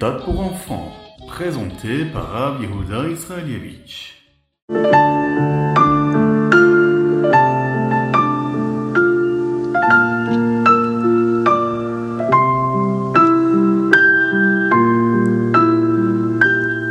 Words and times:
méthode 0.00 0.24
pour 0.24 0.40
enfants, 0.40 0.92
présenté 1.28 2.06
par 2.06 2.30
Rav 2.30 2.62
Yehuda 2.62 3.06
Israelievich. 3.10 4.14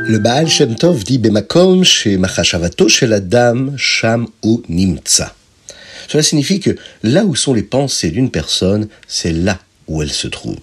Le 0.07 0.19
Baal 0.19 0.47
Shem 0.47 0.75
Tov 0.75 1.03
dit 1.03 1.17
Bemakom 1.17 1.83
chez 1.83 2.17
Machashavato 2.17 2.87
chez 2.89 3.07
la 3.07 3.19
dame 3.19 3.73
Sham 3.75 4.27
ou 4.43 4.61
Nimtza. 4.69 5.33
Cela 6.07 6.21
signifie 6.21 6.59
que 6.59 6.75
là 7.01 7.25
où 7.25 7.35
sont 7.35 7.55
les 7.55 7.63
pensées 7.63 8.11
d'une 8.11 8.29
personne, 8.29 8.87
c'est 9.07 9.31
là 9.31 9.57
où 9.87 10.03
elle 10.03 10.11
se 10.11 10.27
trouve. 10.27 10.59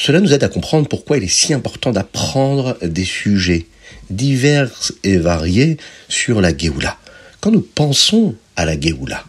Cela 0.00 0.20
nous 0.20 0.32
aide 0.32 0.44
à 0.44 0.48
comprendre 0.48 0.86
pourquoi 0.86 1.16
il 1.16 1.24
est 1.24 1.28
si 1.28 1.52
important 1.52 1.90
d'apprendre 1.90 2.78
des 2.82 3.04
sujets 3.04 3.66
divers 4.10 4.70
et 5.02 5.16
variés 5.16 5.76
sur 6.08 6.40
la 6.40 6.56
Géoula. 6.56 6.96
Quand 7.40 7.50
nous 7.50 7.62
pensons 7.62 8.36
à 8.54 8.64
la 8.64 8.78
Géoula, 8.78 9.24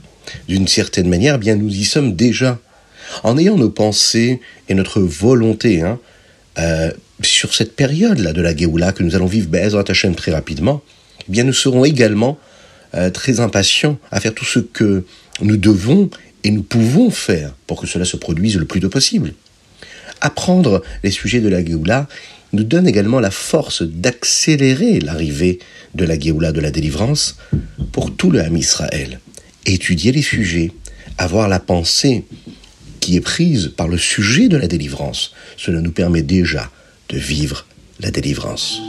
d'une 0.47 0.67
certaine 0.67 1.09
manière, 1.09 1.35
eh 1.35 1.37
bien 1.39 1.55
nous 1.55 1.75
y 1.75 1.85
sommes 1.85 2.15
déjà. 2.15 2.59
En 3.23 3.39
ayant 3.39 3.57
nos 3.57 3.71
pensées 3.71 4.41
et 4.69 4.75
notre 4.75 5.01
volonté 5.01 5.81
hein, 5.81 5.99
euh, 6.59 6.91
sur 7.23 7.55
cette 7.55 7.75
période-là 7.75 8.31
de 8.31 8.41
la 8.41 8.55
Géoula 8.55 8.91
que 8.91 9.01
nous 9.01 9.15
allons 9.15 9.25
vivre 9.25 9.49
Be'ezrat 9.49 9.85
Hashem 9.87 10.13
très 10.13 10.31
rapidement, 10.31 10.83
eh 11.21 11.31
bien 11.31 11.45
nous 11.45 11.53
serons 11.53 11.83
également 11.83 12.37
euh, 12.93 13.09
très 13.09 13.39
impatients 13.39 13.97
à 14.11 14.19
faire 14.19 14.35
tout 14.35 14.45
ce 14.45 14.59
que 14.59 15.03
nous 15.41 15.57
devons 15.57 16.11
et 16.43 16.51
nous 16.51 16.61
pouvons 16.61 17.09
faire 17.09 17.55
pour 17.65 17.81
que 17.81 17.87
cela 17.87 18.05
se 18.05 18.17
produise 18.17 18.55
le 18.57 18.65
plus 18.65 18.81
tôt 18.81 18.89
possible. 18.89 19.33
Apprendre 20.21 20.83
les 21.03 21.11
sujets 21.11 21.41
de 21.41 21.49
la 21.49 21.63
Géoula 21.63 22.07
nous 22.53 22.63
donne 22.63 22.87
également 22.87 23.19
la 23.19 23.31
force 23.31 23.83
d'accélérer 23.83 24.99
l'arrivée 24.99 25.59
de 25.95 26.05
la 26.05 26.19
Géoula 26.19 26.51
de 26.51 26.59
la 26.59 26.71
délivrance 26.71 27.37
pour 27.91 28.15
tout 28.15 28.31
le 28.31 28.41
Ham 28.41 28.57
Israël. 28.57 29.19
Étudier 29.65 30.11
les 30.11 30.21
sujets, 30.21 30.71
avoir 31.17 31.47
la 31.47 31.59
pensée 31.59 32.25
qui 32.99 33.15
est 33.15 33.21
prise 33.21 33.71
par 33.75 33.87
le 33.87 33.97
sujet 33.97 34.47
de 34.47 34.57
la 34.57 34.67
délivrance, 34.67 35.33
cela 35.57 35.81
nous 35.81 35.91
permet 35.91 36.21
déjà 36.21 36.69
de 37.09 37.17
vivre 37.17 37.65
la 37.99 38.11
délivrance. 38.11 38.81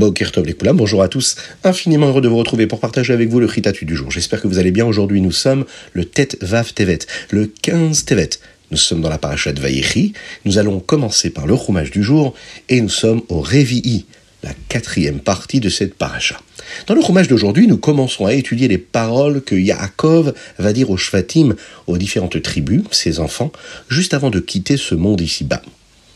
Boker 0.00 0.32
les 0.46 0.54
bonjour 0.72 1.02
à 1.02 1.08
tous, 1.08 1.36
infiniment 1.62 2.08
heureux 2.08 2.22
de 2.22 2.28
vous 2.28 2.38
retrouver 2.38 2.66
pour 2.66 2.80
partager 2.80 3.12
avec 3.12 3.28
vous 3.28 3.38
le 3.38 3.44
Ritatu 3.44 3.84
du 3.84 3.94
jour. 3.94 4.10
J'espère 4.10 4.40
que 4.40 4.48
vous 4.48 4.58
allez 4.58 4.70
bien. 4.70 4.86
Aujourd'hui, 4.86 5.20
nous 5.20 5.30
sommes 5.30 5.66
le 5.92 6.06
Tet 6.06 6.38
Vav 6.40 6.72
Tevet, 6.72 7.00
le 7.28 7.44
15 7.44 8.06
Tevet. 8.06 8.30
Nous 8.70 8.78
sommes 8.78 9.02
dans 9.02 9.10
la 9.10 9.18
paracha 9.18 9.52
de 9.52 9.60
Vaïchi. 9.60 10.14
Nous 10.46 10.56
allons 10.56 10.80
commencer 10.80 11.28
par 11.28 11.46
le 11.46 11.52
roumage 11.52 11.90
du 11.90 12.02
jour 12.02 12.32
et 12.70 12.80
nous 12.80 12.88
sommes 12.88 13.20
au 13.28 13.42
Révi'i, 13.42 14.06
la 14.42 14.54
quatrième 14.70 15.20
partie 15.20 15.60
de 15.60 15.68
cette 15.68 15.92
paracha. 15.92 16.40
Dans 16.86 16.94
le 16.94 17.02
roumage 17.02 17.28
d'aujourd'hui, 17.28 17.66
nous 17.66 17.76
commençons 17.76 18.24
à 18.24 18.32
étudier 18.32 18.68
les 18.68 18.78
paroles 18.78 19.42
que 19.42 19.54
Yaakov 19.54 20.32
va 20.58 20.72
dire 20.72 20.88
aux 20.88 20.96
Shvatim, 20.96 21.56
aux 21.86 21.98
différentes 21.98 22.40
tribus, 22.40 22.84
ses 22.90 23.20
enfants, 23.20 23.52
juste 23.90 24.14
avant 24.14 24.30
de 24.30 24.40
quitter 24.40 24.78
ce 24.78 24.94
monde 24.94 25.20
ici-bas. 25.20 25.60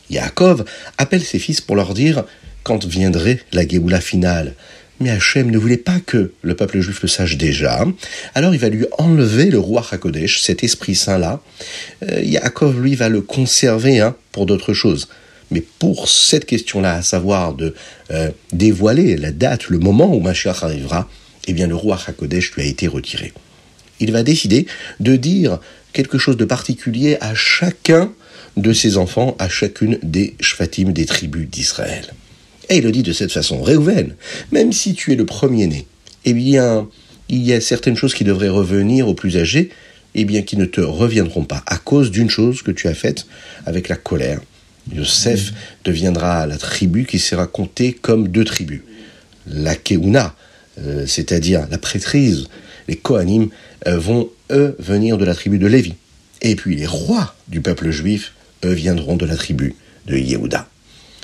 Yaakov 0.08 0.64
appelle 0.96 1.22
ses 1.22 1.38
fils 1.38 1.60
pour 1.60 1.76
leur 1.76 1.92
dire 1.92 2.24
quand 2.64 2.84
viendrait 2.84 3.38
la 3.52 3.66
Géoula 3.66 4.00
finale? 4.00 4.54
Mais 5.00 5.10
Hachem 5.10 5.50
ne 5.50 5.58
voulait 5.58 5.76
pas 5.76 5.98
que 6.00 6.32
le 6.42 6.54
peuple 6.54 6.80
juif 6.80 7.02
le 7.02 7.08
sache 7.08 7.36
déjà. 7.36 7.84
Alors 8.34 8.54
il 8.54 8.60
va 8.60 8.68
lui 8.68 8.86
enlever 8.98 9.46
le 9.50 9.58
roi 9.58 9.84
Hakodesh, 9.90 10.40
cet 10.40 10.62
esprit 10.62 10.94
saint-là. 10.94 11.40
Euh, 12.08 12.20
Yaakov, 12.22 12.80
lui, 12.80 12.94
va 12.94 13.08
le 13.08 13.20
conserver 13.20 14.00
hein, 14.00 14.14
pour 14.32 14.46
d'autres 14.46 14.72
choses. 14.72 15.08
Mais 15.50 15.62
pour 15.78 16.08
cette 16.08 16.46
question-là, 16.46 16.94
à 16.94 17.02
savoir 17.02 17.54
de 17.54 17.74
euh, 18.12 18.30
dévoiler 18.52 19.16
la 19.16 19.32
date, 19.32 19.68
le 19.68 19.78
moment 19.78 20.14
où 20.14 20.20
Mashiach 20.20 20.62
arrivera, 20.62 21.08
eh 21.46 21.52
bien 21.52 21.66
le 21.66 21.74
roi 21.74 21.98
Hakodesh 22.06 22.52
lui 22.52 22.62
a 22.62 22.66
été 22.66 22.86
retiré. 22.86 23.32
Il 24.00 24.12
va 24.12 24.22
décider 24.22 24.66
de 25.00 25.16
dire 25.16 25.58
quelque 25.92 26.18
chose 26.18 26.36
de 26.36 26.44
particulier 26.44 27.18
à 27.20 27.34
chacun 27.34 28.12
de 28.56 28.72
ses 28.72 28.96
enfants, 28.96 29.36
à 29.38 29.48
chacune 29.48 29.98
des 30.02 30.34
shvatim 30.40 30.92
des 30.92 31.06
tribus 31.06 31.48
d'Israël. 31.48 32.14
Et 32.68 32.78
il 32.78 32.84
le 32.84 32.92
dit 32.92 33.02
de 33.02 33.12
cette 33.12 33.32
façon, 33.32 33.62
Réhouven, 33.62 34.14
même 34.52 34.72
si 34.72 34.94
tu 34.94 35.12
es 35.12 35.16
le 35.16 35.26
premier-né, 35.26 35.86
eh 36.24 36.32
bien, 36.32 36.88
il 37.28 37.42
y 37.42 37.52
a 37.52 37.60
certaines 37.60 37.96
choses 37.96 38.14
qui 38.14 38.24
devraient 38.24 38.48
revenir 38.48 39.08
aux 39.08 39.14
plus 39.14 39.36
âgés, 39.36 39.70
eh 40.14 40.24
bien, 40.24 40.42
qui 40.42 40.56
ne 40.56 40.64
te 40.64 40.80
reviendront 40.80 41.44
pas 41.44 41.62
à 41.66 41.76
cause 41.76 42.10
d'une 42.10 42.30
chose 42.30 42.62
que 42.62 42.70
tu 42.70 42.88
as 42.88 42.94
faite 42.94 43.26
avec 43.66 43.88
la 43.88 43.96
colère. 43.96 44.40
Yosef 44.92 45.52
deviendra 45.84 46.46
la 46.46 46.58
tribu 46.58 47.06
qui 47.06 47.18
sera 47.18 47.46
comptée 47.46 47.92
comme 47.92 48.28
deux 48.28 48.44
tribus. 48.44 48.82
La 49.46 49.76
Keuna, 49.76 50.34
euh, 50.78 51.06
c'est-à-dire 51.06 51.66
la 51.70 51.78
prêtrise, 51.78 52.48
les 52.88 52.96
Kohanim, 52.96 53.48
euh, 53.86 53.98
vont, 53.98 54.30
eux, 54.50 54.76
venir 54.78 55.18
de 55.18 55.24
la 55.24 55.34
tribu 55.34 55.58
de 55.58 55.66
Lévi. 55.66 55.94
Et 56.42 56.56
puis 56.56 56.76
les 56.76 56.86
rois 56.86 57.34
du 57.48 57.60
peuple 57.60 57.90
juif, 57.90 58.32
eux, 58.64 58.72
viendront 58.72 59.16
de 59.16 59.26
la 59.26 59.36
tribu 59.36 59.74
de 60.06 60.16
Yehuda. 60.16 60.68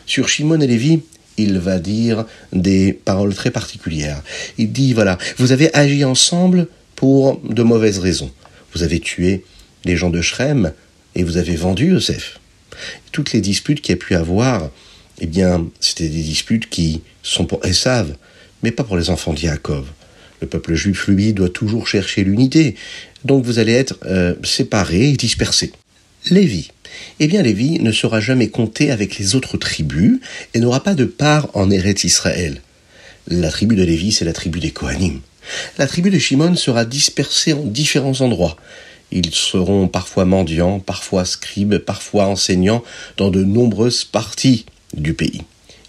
Sur 0.07 0.29
Shimon 0.29 0.61
et 0.61 0.67
Lévi, 0.67 1.03
il 1.43 1.59
va 1.59 1.79
dire 1.79 2.25
des 2.53 2.93
paroles 2.93 3.35
très 3.35 3.51
particulières. 3.51 4.23
Il 4.59 4.73
dit, 4.73 4.93
voilà, 4.93 5.19
vous 5.39 5.53
avez 5.53 5.73
agi 5.75 6.05
ensemble 6.05 6.67
pour 6.97 7.41
de 7.43 7.63
mauvaises 7.63 7.99
raisons. 7.99 8.31
Vous 8.75 8.83
avez 8.83 9.01
tué 9.01 9.45
les 9.85 9.97
gens 9.97 10.11
de 10.11 10.21
Shrem 10.21 10.73
et 11.15 11.23
vous 11.23 11.37
avez 11.37 11.57
vendu 11.57 11.91
Yosef. 11.93 12.39
Toutes 13.13 13.33
les 13.33 13.41
disputes 13.41 13.81
qu'il 13.81 13.93
y 13.95 13.99
a 13.99 14.05
pu 14.05 14.15
avoir, 14.15 14.71
eh 15.21 15.27
bien, 15.27 15.67
c'était 15.81 16.09
des 16.09 16.23
disputes 16.23 16.69
qui 16.69 17.03
sont 17.23 17.45
pour 17.45 17.65
Esav, 17.65 18.15
mais 18.63 18.71
pas 18.71 18.85
pour 18.85 18.97
les 18.97 19.11
enfants 19.11 19.35
d'Yaakov. 19.35 19.87
Le 20.41 20.47
peuple 20.47 20.75
juif, 20.75 21.07
lui, 21.09 21.33
doit 21.33 21.51
toujours 21.51 21.87
chercher 21.87 22.25
l'unité. 22.25 22.75
Donc 23.25 23.45
vous 23.45 23.59
allez 23.59 23.73
être 23.73 23.99
euh, 24.07 24.35
séparés 24.43 25.11
et 25.11 25.17
dispersés. 25.17 25.73
Lévi. 26.29 26.71
Eh 27.19 27.29
bien, 27.29 27.43
Lévi 27.43 27.81
ne 27.81 27.93
sera 27.93 28.21
jamais 28.21 28.49
compté 28.49 28.91
avec 28.91 29.19
les 29.19 29.35
autres 29.35 29.57
tribus 29.57 30.21
et 30.55 30.59
n'aura 30.59 30.83
pas 30.83 30.95
de 30.95 31.05
part 31.05 31.49
en 31.55 31.71
Eretz 31.71 32.05
Israël. 32.05 32.61
La 33.29 33.51
tribu 33.51 33.77
de 33.77 33.85
Lévi, 33.85 34.13
c'est 34.13 34.25
la 34.25 34.33
tribu 34.33 34.61
des 34.61 34.71
Kohanim. 34.71 35.21
La 35.79 35.87
tribu 35.87 36.11
de 36.11 36.19
Shimon 36.19 36.57
sera 36.57 36.85
dispersée 36.85 37.53
en 37.53 37.65
différents 37.65 38.21
endroits. 38.21 38.57
Ils 39.13 39.35
seront 39.35 39.89
parfois 39.89 40.25
mendiants, 40.25 40.79
parfois 40.79 41.25
scribes, 41.25 41.79
parfois 41.79 42.27
enseignants 42.27 42.85
dans 43.17 43.31
de 43.31 43.43
nombreuses 43.43 44.05
parties 44.05 44.67
du 44.95 45.15
pays. 45.15 45.43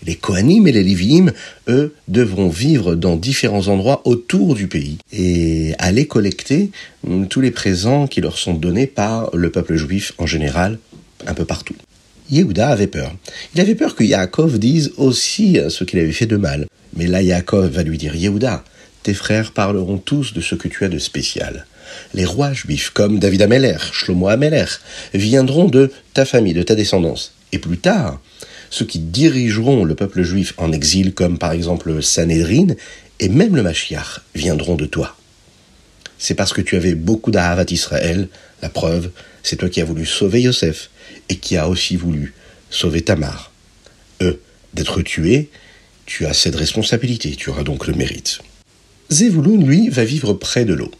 Les 0.05 0.15
Kohanim 0.15 0.67
et 0.67 0.71
les 0.71 0.83
Lévi'im, 0.83 1.31
eux, 1.67 1.93
devront 2.07 2.49
vivre 2.49 2.95
dans 2.95 3.15
différents 3.15 3.67
endroits 3.67 4.01
autour 4.05 4.55
du 4.55 4.67
pays 4.67 4.97
et 5.13 5.73
aller 5.77 6.07
collecter 6.07 6.71
hum, 7.07 7.27
tous 7.27 7.41
les 7.41 7.51
présents 7.51 8.07
qui 8.07 8.21
leur 8.21 8.37
sont 8.37 8.53
donnés 8.53 8.87
par 8.87 9.35
le 9.35 9.51
peuple 9.51 9.75
juif 9.75 10.13
en 10.17 10.25
général, 10.25 10.79
un 11.27 11.33
peu 11.33 11.45
partout. 11.45 11.75
Yehuda 12.31 12.69
avait 12.69 12.87
peur. 12.87 13.13
Il 13.53 13.61
avait 13.61 13.75
peur 13.75 13.95
que 13.95 14.03
Yaakov 14.03 14.57
dise 14.57 14.93
aussi 14.97 15.59
ce 15.69 15.83
qu'il 15.83 15.99
avait 15.99 16.13
fait 16.13 16.25
de 16.25 16.37
mal. 16.37 16.65
Mais 16.95 17.07
là, 17.07 17.21
Yaakov 17.21 17.67
va 17.67 17.83
lui 17.83 17.97
dire 17.97 18.15
Yehuda, 18.15 18.63
tes 19.03 19.13
frères 19.13 19.51
parleront 19.51 19.97
tous 19.97 20.33
de 20.33 20.41
ce 20.41 20.55
que 20.55 20.67
tu 20.67 20.85
as 20.85 20.89
de 20.89 20.97
spécial. 20.97 21.65
Les 22.13 22.25
rois 22.25 22.53
juifs, 22.53 22.91
comme 22.91 23.19
David 23.19 23.41
Ameler, 23.41 23.77
Shlomo 23.91 24.29
Ameler, 24.29 24.65
viendront 25.13 25.67
de 25.67 25.91
ta 26.13 26.23
famille, 26.23 26.53
de 26.53 26.63
ta 26.63 26.75
descendance. 26.75 27.33
Et 27.51 27.59
plus 27.59 27.77
tard, 27.77 28.21
ceux 28.71 28.85
qui 28.85 28.97
dirigeront 28.97 29.83
le 29.83 29.93
peuple 29.93 30.23
juif 30.23 30.53
en 30.57 30.71
exil, 30.71 31.13
comme 31.13 31.37
par 31.37 31.51
exemple 31.51 31.91
le 31.91 32.01
Sanhedrin, 32.01 32.67
et 33.19 33.29
même 33.29 33.55
le 33.55 33.61
Mashiach, 33.61 34.21
viendront 34.33 34.75
de 34.75 34.87
toi. 34.87 35.15
C'est 36.17 36.33
parce 36.33 36.53
que 36.53 36.61
tu 36.61 36.75
avais 36.75 36.95
beaucoup 36.95 37.29
d'Ahavat 37.31 37.65
Israël, 37.69 38.29
la 38.63 38.69
preuve, 38.69 39.11
c'est 39.43 39.57
toi 39.57 39.69
qui 39.69 39.81
as 39.81 39.85
voulu 39.85 40.05
sauver 40.05 40.41
Yosef, 40.41 40.89
et 41.29 41.35
qui 41.35 41.57
a 41.57 41.67
aussi 41.67 41.97
voulu 41.97 42.33
sauver 42.69 43.01
Tamar. 43.01 43.51
Eux, 44.21 44.39
d'être 44.73 45.01
tués, 45.01 45.49
tu 46.05 46.25
as 46.25 46.33
cette 46.33 46.55
responsabilité, 46.55 47.35
tu 47.35 47.49
auras 47.49 47.63
donc 47.63 47.87
le 47.87 47.93
mérite. 47.93 48.39
Zévouloun, 49.09 49.65
lui, 49.65 49.89
va 49.89 50.05
vivre 50.05 50.33
près 50.33 50.63
de 50.63 50.73
l'eau. 50.73 50.91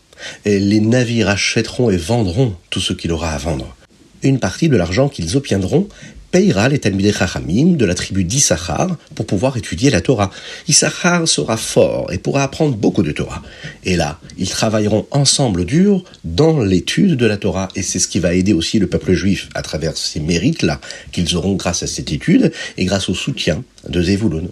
Et 0.44 0.60
les 0.60 0.82
navires 0.82 1.30
achèteront 1.30 1.90
et 1.90 1.98
vendront 1.98 2.56
tout 2.70 2.82
ce 2.82 2.94
qu'il 2.94 3.12
aura 3.12 3.32
à 3.32 3.38
vendre. 3.38 3.76
Une 4.24 4.40
partie 4.40 4.70
de 4.70 4.76
l'argent 4.76 5.08
qu'ils 5.08 5.38
obtiendront 5.38 5.88
payera 6.32 6.70
les 6.70 6.80
Talmudei 6.80 7.12
Chachamim 7.12 7.76
de 7.76 7.86
la 7.86 7.94
tribu 7.94 8.24
d'Issachar 8.24 8.98
pour 9.16 9.26
pouvoir 9.26 9.58
étudier 9.58 9.90
la 9.90 10.02
Torah. 10.02 10.32
Issachar 10.68 11.28
sera 11.28 11.58
fort 11.58 12.12
et 12.12 12.18
pourra 12.18 12.44
apprendre 12.44 12.76
beaucoup 12.76 13.04
de 13.04 13.12
Torah. 13.12 13.44
Et 13.84 13.96
là, 13.96 14.20
ils 14.38 14.50
travailleront 14.50 15.06
ensemble 15.12 15.66
dur 15.66 16.04
dans 16.24 16.62
l'étude 16.62 17.18
de 17.18 17.26
la 17.26 17.38
Torah. 17.38 17.68
Et 17.76 17.82
c'est 17.82 18.00
ce 18.00 18.08
qui 18.08 18.20
va 18.20 18.34
aider 18.34 18.54
aussi 18.54 18.80
le 18.80 18.88
peuple 18.88 19.14
juif 19.14 19.50
à 19.54 19.62
travers 19.62 19.98
ces 19.98 20.20
mérites-là 20.20 20.80
qu'ils 21.12 21.36
auront 21.36 21.56
grâce 21.56 21.84
à 21.84 21.88
cette 21.88 22.12
étude 22.12 22.52
et 22.78 22.86
grâce 22.86 23.10
au 23.10 23.14
soutien 23.14 23.64
de 23.88 24.02
Zevulun. 24.02 24.48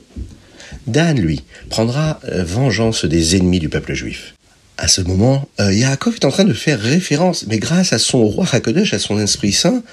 Dan, 0.88 1.20
lui, 1.20 1.42
prendra 1.70 2.20
euh, 2.26 2.44
vengeance 2.44 3.06
des 3.06 3.36
ennemis 3.36 3.60
du 3.60 3.70
peuple 3.70 3.94
juif. 3.94 4.34
À 4.82 4.88
ce 4.88 5.02
moment, 5.02 5.46
euh, 5.60 5.74
Yaakov 5.74 6.16
est 6.16 6.26
en 6.26 6.32
train 6.32 6.46
de 6.46 6.54
faire 6.54 6.80
référence, 6.80 7.46
mais 7.48 7.60
grâce 7.60 7.92
à 7.92 8.00
son 8.00 8.24
roi 8.24 8.46
Hakodesh, 8.50 8.94
à 8.94 9.00
son 9.00 9.20
Esprit 9.20 9.52
Saint, 9.52 9.84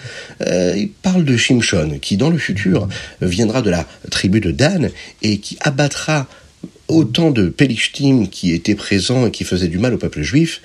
euh, 0.46 0.74
il 0.76 0.90
parle 0.90 1.24
de 1.24 1.36
Shimshon, 1.36 1.98
qui 2.00 2.16
dans 2.16 2.30
le 2.30 2.38
futur 2.38 2.86
viendra 3.20 3.62
de 3.62 3.70
la 3.70 3.84
tribu 4.12 4.38
de 4.38 4.52
Dan 4.52 4.90
et 5.22 5.38
qui 5.38 5.58
abattra 5.60 6.28
autant 6.86 7.32
de 7.32 7.48
Pelishtim 7.48 8.28
qui 8.28 8.52
étaient 8.52 8.76
présents 8.76 9.26
et 9.26 9.32
qui 9.32 9.42
faisaient 9.42 9.66
du 9.66 9.78
mal 9.78 9.92
au 9.92 9.98
peuple 9.98 10.22
juif. 10.22 10.60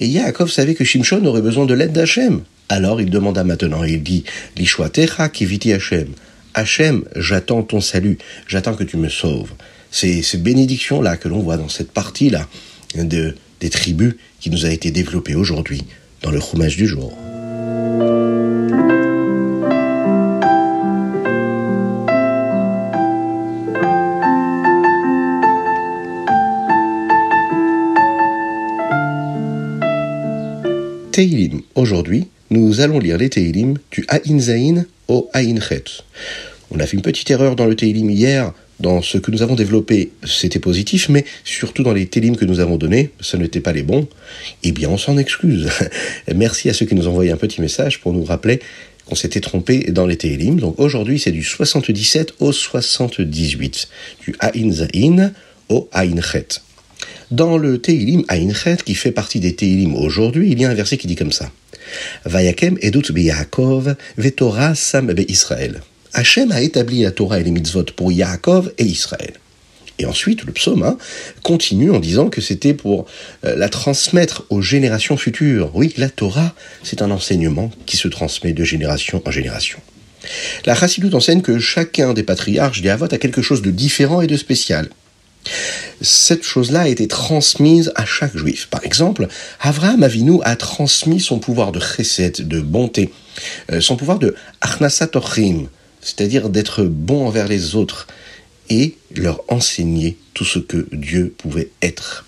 Et 0.00 0.08
Yaakov 0.08 0.50
savait 0.50 0.74
que 0.74 0.82
Shimshon 0.82 1.24
aurait 1.24 1.40
besoin 1.40 1.64
de 1.64 1.74
l'aide 1.74 1.92
d'Hachem. 1.92 2.42
Alors 2.68 3.00
il 3.00 3.08
demanda 3.08 3.44
maintenant, 3.44 3.84
il 3.84 4.02
dit, 4.02 4.24
Lishwatecha 4.56 5.28
kiviti 5.28 5.72
Hachem. 5.72 6.08
Hachem, 6.54 7.04
j'attends 7.14 7.62
ton 7.62 7.80
salut, 7.80 8.18
j'attends 8.48 8.74
que 8.74 8.82
tu 8.82 8.96
me 8.96 9.08
sauves. 9.08 9.52
C'est 9.92 10.22
ces 10.22 10.38
bénédictions-là 10.38 11.16
que 11.16 11.28
l'on 11.28 11.38
voit 11.38 11.56
dans 11.56 11.68
cette 11.68 11.92
partie-là 11.92 12.48
de, 12.96 13.36
des 13.60 13.70
tribus 13.70 14.14
qui 14.40 14.50
nous 14.50 14.66
a 14.66 14.70
été 14.70 14.90
développée 14.90 15.34
aujourd'hui 15.34 15.82
dans 16.22 16.30
le 16.30 16.40
Chumash 16.40 16.76
du 16.76 16.86
jour. 16.86 17.16
Teilim. 31.12 31.60
Aujourd'hui, 31.74 32.28
nous 32.50 32.80
allons 32.80 32.98
lire 32.98 33.18
les 33.18 33.28
Teilim 33.28 33.76
du 33.90 34.06
Ain 34.08 34.38
Zain 34.38 34.84
au 35.08 35.28
Chet. 35.34 35.84
On 36.70 36.78
a 36.78 36.86
fait 36.86 36.96
une 36.96 37.02
petite 37.02 37.30
erreur 37.30 37.56
dans 37.56 37.66
le 37.66 37.76
Teilim 37.76 38.08
hier. 38.08 38.54
Dans 38.80 39.02
ce 39.02 39.18
que 39.18 39.30
nous 39.30 39.42
avons 39.42 39.56
développé, 39.56 40.10
c'était 40.24 40.58
positif, 40.58 41.10
mais 41.10 41.26
surtout 41.44 41.82
dans 41.82 41.92
les 41.92 42.06
télims 42.06 42.36
que 42.36 42.46
nous 42.46 42.60
avons 42.60 42.78
donnés, 42.78 43.10
ce 43.20 43.36
n'était 43.36 43.60
pas 43.60 43.72
les 43.72 43.82
bons. 43.82 44.08
Eh 44.62 44.72
bien, 44.72 44.88
on 44.88 44.96
s'en 44.96 45.18
excuse. 45.18 45.68
Merci 46.34 46.70
à 46.70 46.74
ceux 46.74 46.86
qui 46.86 46.94
nous 46.94 47.06
ont 47.06 47.10
envoyé 47.10 47.30
un 47.30 47.36
petit 47.36 47.60
message 47.60 48.00
pour 48.00 48.14
nous 48.14 48.24
rappeler 48.24 48.60
qu'on 49.04 49.14
s'était 49.14 49.40
trompé 49.40 49.90
dans 49.90 50.06
les 50.06 50.16
télim. 50.16 50.58
Donc 50.58 50.80
aujourd'hui, 50.80 51.18
c'est 51.18 51.30
du 51.30 51.42
77 51.42 52.34
au 52.40 52.52
78, 52.52 53.88
du 54.22 54.34
Ain 54.40 54.72
Zain 54.72 55.32
au 55.68 55.88
Ain 55.92 56.20
Chet. 56.22 56.62
Dans 57.30 57.58
le 57.58 57.78
Teilim 57.78 58.24
Ainchet, 58.28 58.78
qui 58.84 58.94
fait 58.94 59.12
partie 59.12 59.40
des 59.40 59.54
Teilim 59.54 59.94
aujourd'hui, 59.94 60.50
il 60.50 60.60
y 60.60 60.64
a 60.64 60.70
un 60.70 60.74
verset 60.74 60.96
qui 60.96 61.06
dit 61.06 61.16
comme 61.16 61.32
ça. 61.32 61.50
Vayakem 62.24 62.78
edut 62.82 63.12
Yaakov 63.14 63.94
vetora 64.16 64.74
sam 64.74 65.12
be. 65.12 65.24
Hachem 66.12 66.52
a 66.52 66.60
établi 66.60 67.02
la 67.02 67.10
Torah 67.10 67.40
et 67.40 67.44
les 67.44 67.50
mitzvot 67.50 67.84
pour 67.96 68.12
Yaakov 68.12 68.72
et 68.78 68.84
Israël. 68.84 69.34
Et 69.98 70.06
ensuite, 70.06 70.44
le 70.44 70.52
psaume 70.52 70.82
hein, 70.82 70.96
continue 71.42 71.90
en 71.90 72.00
disant 72.00 72.30
que 72.30 72.40
c'était 72.40 72.72
pour 72.72 73.04
euh, 73.44 73.54
la 73.56 73.68
transmettre 73.68 74.44
aux 74.48 74.62
générations 74.62 75.18
futures. 75.18 75.70
Oui, 75.74 75.92
la 75.98 76.08
Torah, 76.08 76.54
c'est 76.82 77.02
un 77.02 77.10
enseignement 77.10 77.70
qui 77.84 77.98
se 77.98 78.08
transmet 78.08 78.54
de 78.54 78.64
génération 78.64 79.22
en 79.26 79.30
génération. 79.30 79.78
La 80.64 80.74
Chassidut 80.74 81.14
enseigne 81.14 81.42
que 81.42 81.58
chacun 81.58 82.14
des 82.14 82.22
patriarches 82.22 82.80
des 82.80 82.88
Havot 82.88 83.12
a 83.12 83.18
quelque 83.18 83.42
chose 83.42 83.62
de 83.62 83.70
différent 83.70 84.20
et 84.20 84.26
de 84.26 84.36
spécial 84.36 84.88
cette 86.02 86.44
chose-là 86.44 86.82
a 86.82 86.88
été 86.88 87.08
transmise 87.08 87.92
à 87.94 88.04
chaque 88.04 88.36
juif. 88.36 88.68
Par 88.70 88.84
exemple, 88.84 89.28
Avraham 89.60 90.02
Avinu 90.02 90.38
a 90.42 90.56
transmis 90.56 91.20
son 91.20 91.38
pouvoir 91.38 91.72
de 91.72 91.80
chesed, 91.80 92.46
de 92.46 92.60
bonté, 92.60 93.12
euh, 93.72 93.80
son 93.80 93.96
pouvoir 93.96 94.18
de 94.18 94.34
achnasatochim, 94.60 95.68
c'est-à-dire 96.00 96.48
d'être 96.48 96.84
bon 96.84 97.26
envers 97.26 97.48
les 97.48 97.74
autres, 97.74 98.06
et 98.70 98.94
leur 99.14 99.42
enseigner 99.48 100.16
tout 100.32 100.44
ce 100.44 100.60
que 100.60 100.86
Dieu 100.92 101.34
pouvait 101.36 101.70
être. 101.82 102.24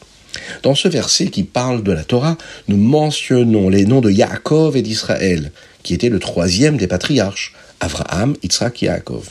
Dans 0.63 0.75
ce 0.75 0.89
verset 0.89 1.27
qui 1.27 1.45
parle 1.45 1.83
de 1.83 1.93
la 1.93 2.05
Torah, 2.05 2.37
nous 2.69 2.77
mentionnons 2.77 3.69
les 3.69 3.85
noms 3.85 4.01
de 4.01 4.11
Yaakov 4.11 4.77
et 4.77 4.83
d'Israël, 4.83 5.53
qui 5.83 5.95
était 5.95 6.09
le 6.09 6.19
troisième 6.19 6.77
des 6.77 6.89
patriarches, 6.89 7.55
Avraham, 7.81 8.35
Yitzhak 8.43 8.83
et 8.83 8.87
Yaakov. 8.87 9.31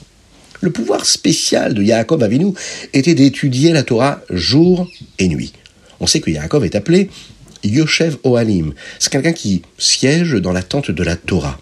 Le 0.62 0.72
pouvoir 0.72 1.06
spécial 1.06 1.74
de 1.74 1.82
Yaakov 1.82 2.24
Avinu 2.24 2.54
était 2.94 3.16
d'étudier 3.16 3.74
la 3.74 3.84
Torah 3.84 4.22
jour 4.30 4.88
et 5.18 5.28
nuit. 5.28 5.54
On 6.00 6.08
sait 6.08 6.20
que 6.20 6.30
Yaakov 6.30 6.66
est 6.66 6.76
appelé 6.76 7.10
Yoshev 7.64 8.18
Ohalim. 8.24 8.74
C'est 9.00 9.12
quelqu'un 9.12 9.34
qui 9.34 9.64
siège 9.78 10.34
dans 10.34 10.54
la 10.54 10.64
tente 10.64 10.92
de 10.92 11.04
la 11.04 11.16
Torah. 11.16 11.60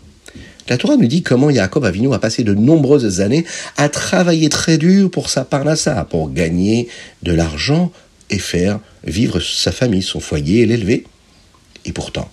La 0.69 0.77
Torah 0.77 0.97
nous 0.97 1.07
dit 1.07 1.23
comment 1.23 1.49
Yaakov 1.49 1.83
Avinu 1.83 2.13
a 2.13 2.19
passé 2.19 2.43
de 2.43 2.53
nombreuses 2.53 3.21
années 3.21 3.43
à 3.75 3.89
travailler 3.89 4.49
très 4.49 4.77
dur 4.77 5.09
pour 5.09 5.31
sa 5.31 5.43
parnassa, 5.43 6.05
pour 6.05 6.31
gagner 6.31 6.87
de 7.23 7.31
l'argent 7.31 7.91
et 8.29 8.37
faire 8.37 8.79
vivre 9.03 9.39
sa 9.39 9.71
famille, 9.71 10.03
son 10.03 10.19
foyer 10.19 10.61
et 10.61 10.65
l'élever. 10.67 11.05
Et 11.85 11.91
pourtant, 11.91 12.29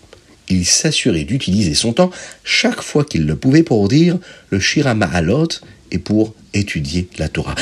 il 0.51 0.67
s'assurait 0.67 1.25
d'utiliser 1.25 1.73
son 1.73 1.95
temps 1.95 2.11
chaque 2.45 2.83
fois 2.83 3.07
qu'il 3.07 3.25
le 3.25 3.37
pouvait 3.37 3.63
pour 3.63 3.89
dire 3.89 4.19
le 4.51 4.61
Shira 4.61 4.95
Ma'alot 4.95 5.49
et 5.91 5.99
pour 5.99 6.35
étudier 6.53 7.09
la 7.17 7.31
Torah. 7.31 7.55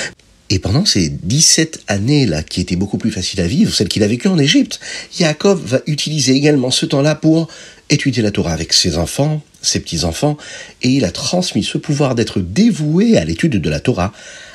Et 0.50 0.58
pendant 0.58 0.84
ces 0.84 1.08
17 1.08 1.84
années-là, 1.88 2.42
qui 2.42 2.60
étaient 2.60 2.76
beaucoup 2.76 2.98
plus 2.98 3.10
faciles 3.10 3.40
à 3.40 3.46
vivre, 3.46 3.74
celles 3.74 3.88
qu'il 3.88 4.02
a 4.02 4.06
vécues 4.06 4.28
en 4.28 4.38
Égypte, 4.38 4.78
Yaakov 5.18 5.60
va 5.64 5.80
utiliser 5.86 6.34
également 6.34 6.70
ce 6.70 6.84
temps-là 6.84 7.14
pour 7.14 7.48
étudier 7.90 8.22
la 8.22 8.30
Torah 8.30 8.52
avec 8.52 8.72
ses 8.72 8.98
enfants, 8.98 9.42
ses 9.62 9.80
petits-enfants, 9.80 10.36
et 10.82 10.88
il 10.88 11.04
a 11.04 11.10
transmis 11.10 11.64
ce 11.64 11.78
pouvoir 11.78 12.14
d'être 12.14 12.40
dévoué 12.40 13.16
à 13.16 13.24
l'étude 13.24 13.60
de 13.60 13.70
la 13.70 13.80
Torah 13.80 14.12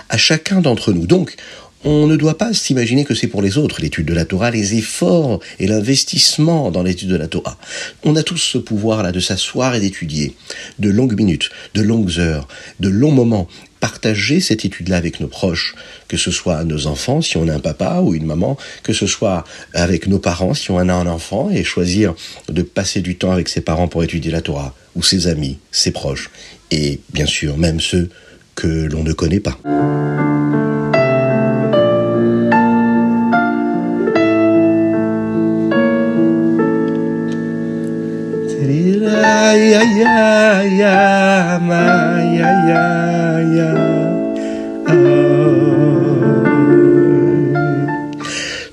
à 0.09 0.17
chacun 0.17 0.61
d'entre 0.61 0.91
nous. 0.91 1.05
Donc, 1.05 1.35
on 1.83 2.07
ne 2.07 2.15
doit 2.15 2.37
pas 2.37 2.53
s'imaginer 2.53 3.05
que 3.05 3.15
c'est 3.15 3.27
pour 3.27 3.41
les 3.41 3.57
autres, 3.57 3.81
l'étude 3.81 4.05
de 4.05 4.13
la 4.13 4.25
Torah, 4.25 4.51
les 4.51 4.75
efforts 4.75 5.39
et 5.59 5.67
l'investissement 5.67 6.71
dans 6.71 6.83
l'étude 6.83 7.09
de 7.09 7.15
la 7.15 7.27
Torah. 7.27 7.57
On 8.03 8.15
a 8.15 8.23
tous 8.23 8.37
ce 8.37 8.57
pouvoir-là 8.57 9.11
de 9.11 9.19
s'asseoir 9.19 9.75
et 9.75 9.79
d'étudier, 9.79 10.35
de 10.79 10.89
longues 10.89 11.17
minutes, 11.17 11.49
de 11.73 11.81
longues 11.81 12.19
heures, 12.19 12.47
de 12.79 12.89
longs 12.89 13.11
moments, 13.11 13.47
partager 13.79 14.41
cette 14.41 14.65
étude-là 14.65 14.97
avec 14.97 15.21
nos 15.21 15.27
proches, 15.27 15.75
que 16.09 16.17
ce 16.17 16.31
soit 16.31 16.65
nos 16.65 16.87
enfants, 16.87 17.21
si 17.21 17.37
on 17.37 17.47
a 17.47 17.53
un 17.53 17.59
papa 17.59 18.01
ou 18.03 18.13
une 18.13 18.25
maman, 18.25 18.57
que 18.83 18.91
ce 18.91 19.07
soit 19.07 19.45
avec 19.73 20.07
nos 20.07 20.19
parents, 20.19 20.53
si 20.53 20.71
on 20.71 20.77
a 20.77 20.93
un 20.93 21.07
enfant, 21.07 21.49
et 21.49 21.63
choisir 21.63 22.13
de 22.49 22.61
passer 22.61 22.99
du 22.99 23.15
temps 23.15 23.31
avec 23.31 23.47
ses 23.47 23.61
parents 23.61 23.87
pour 23.87 24.03
étudier 24.03 24.31
la 24.31 24.41
Torah, 24.41 24.75
ou 24.95 25.03
ses 25.03 25.27
amis, 25.27 25.59
ses 25.71 25.91
proches, 25.91 26.29
et 26.71 26.99
bien 27.13 27.25
sûr 27.25 27.57
même 27.57 27.79
ceux 27.79 28.09
que 28.55 28.67
l'on 28.67 29.03
ne 29.03 29.13
connaît 29.13 29.39
pas. 29.39 29.57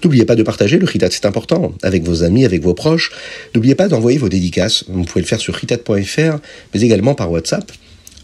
N'oubliez 0.03 0.25
pas 0.25 0.35
de 0.35 0.43
partager 0.43 0.79
le 0.79 0.87
Ritat, 0.87 1.09
c'est 1.11 1.27
important, 1.27 1.75
avec 1.83 2.03
vos 2.03 2.25
amis, 2.25 2.45
avec 2.45 2.61
vos 2.63 2.75
proches. 2.75 3.13
N'oubliez 3.55 3.77
pas 3.77 3.87
d'envoyer 3.87 4.19
vos 4.19 4.29
dédicaces. 4.29 4.85
Vous 4.89 5.05
pouvez 5.05 5.21
le 5.21 5.29
faire 5.29 5.39
sur 5.39 5.55
ritat.fr, 5.55 6.39
mais 6.75 6.81
également 6.81 7.15
par 7.15 7.31
WhatsApp. 7.31 7.71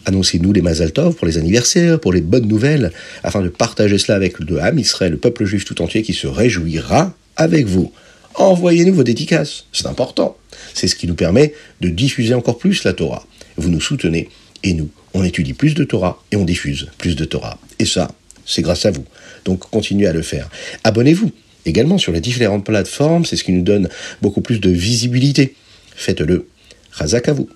Annoncez-nous 0.06 0.52
les 0.52 0.62
Mazaltov 0.62 1.14
pour 1.14 1.28
les 1.28 1.38
anniversaires, 1.38 2.00
pour 2.00 2.12
les 2.12 2.20
bonnes 2.20 2.48
nouvelles, 2.48 2.90
afin 3.22 3.42
de 3.42 3.48
partager 3.48 3.98
cela 3.98 4.16
avec 4.16 4.40
le 4.40 4.60
Ham 4.60 4.78
Israël, 4.80 5.12
le 5.12 5.18
peuple 5.18 5.44
juif 5.44 5.64
tout 5.64 5.80
entier 5.82 6.02
qui 6.02 6.14
se 6.14 6.26
réjouira 6.26 7.14
avec 7.36 7.66
vous. 7.66 7.92
Envoyez-nous 8.34 8.94
vos 8.94 9.04
dédicaces, 9.04 9.66
c'est 9.72 9.86
important. 9.86 10.36
C'est 10.74 10.88
ce 10.88 10.96
qui 10.96 11.06
nous 11.06 11.14
permet 11.14 11.54
de 11.80 11.88
diffuser 11.88 12.34
encore 12.34 12.58
plus 12.58 12.84
la 12.84 12.92
Torah. 12.92 13.26
Vous 13.56 13.68
nous 13.68 13.80
soutenez 13.80 14.28
et 14.62 14.74
nous, 14.74 14.90
on 15.14 15.24
étudie 15.24 15.52
plus 15.52 15.74
de 15.74 15.84
Torah 15.84 16.22
et 16.30 16.36
on 16.36 16.44
diffuse 16.44 16.88
plus 16.98 17.16
de 17.16 17.24
Torah. 17.24 17.58
Et 17.78 17.84
ça, 17.84 18.10
c'est 18.46 18.62
grâce 18.62 18.86
à 18.86 18.90
vous. 18.90 19.04
Donc 19.44 19.68
continuez 19.70 20.06
à 20.06 20.12
le 20.12 20.22
faire. 20.22 20.48
Abonnez-vous 20.84 21.30
également 21.66 21.98
sur 21.98 22.12
les 22.12 22.20
différentes 22.20 22.64
plateformes, 22.64 23.24
c'est 23.24 23.36
ce 23.36 23.44
qui 23.44 23.52
nous 23.52 23.62
donne 23.62 23.88
beaucoup 24.20 24.40
plus 24.40 24.60
de 24.60 24.70
visibilité. 24.70 25.54
Faites-le. 25.94 26.48
Razak 26.92 27.28
à 27.28 27.32
vous. 27.32 27.48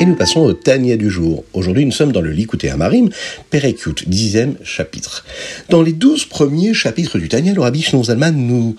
Et 0.00 0.06
nous 0.06 0.14
passons 0.14 0.42
au 0.42 0.52
Tania 0.52 0.96
du 0.96 1.10
jour. 1.10 1.44
Aujourd'hui, 1.54 1.84
nous 1.84 1.90
sommes 1.90 2.12
dans 2.12 2.20
le 2.20 2.30
Likuté 2.30 2.70
Amarim, 2.70 3.10
Perekut, 3.50 4.04
dixième 4.06 4.54
chapitre. 4.62 5.24
Dans 5.70 5.82
les 5.82 5.92
douze 5.92 6.24
premiers 6.24 6.72
chapitres 6.72 7.18
du 7.18 7.28
Tania, 7.28 7.52
le 7.52 7.60
Rabbi 7.60 7.84
Zalman 8.04 8.30
nous 8.30 8.76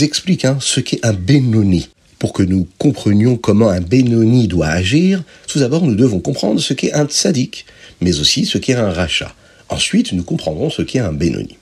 explique 0.00 0.44
hein, 0.44 0.58
ce 0.60 0.78
qu'est 0.78 1.04
un 1.04 1.12
Benoni. 1.12 1.88
Pour 2.20 2.32
que 2.32 2.44
nous 2.44 2.68
comprenions 2.78 3.36
comment 3.36 3.68
un 3.68 3.80
Benoni 3.80 4.46
doit 4.46 4.68
agir, 4.68 5.24
tout 5.48 5.58
d'abord, 5.58 5.84
nous 5.84 5.96
devons 5.96 6.20
comprendre 6.20 6.60
ce 6.60 6.72
qu'est 6.72 6.92
un 6.92 7.06
Tzadik, 7.06 7.66
mais 8.00 8.20
aussi 8.20 8.46
ce 8.46 8.58
qu'est 8.58 8.74
un 8.74 8.92
Rachat. 8.92 9.34
Ensuite, 9.70 10.12
nous 10.12 10.22
comprendrons 10.22 10.70
ce 10.70 10.82
qu'est 10.82 11.00
un 11.00 11.12
Benoni. 11.12 11.56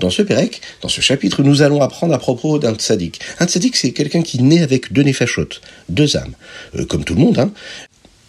Dans 0.00 0.10
ce 0.10 0.20
Pérec, 0.20 0.60
dans 0.82 0.88
ce 0.88 1.00
chapitre, 1.00 1.42
nous 1.42 1.62
allons 1.62 1.80
apprendre 1.80 2.12
à 2.12 2.18
propos 2.18 2.58
d'un 2.58 2.74
tzaddik. 2.74 3.20
Un 3.38 3.46
tzaddik, 3.46 3.76
c'est 3.76 3.92
quelqu'un 3.92 4.22
qui 4.22 4.42
naît 4.42 4.62
avec 4.62 4.92
deux 4.92 5.04
nefashot, 5.04 5.48
deux 5.88 6.16
âmes. 6.16 6.34
Euh, 6.76 6.84
comme 6.84 7.04
tout 7.04 7.14
le 7.14 7.20
monde, 7.20 7.38
hein 7.38 7.52